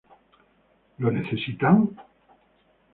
[0.99, 1.77] Lo necesitan?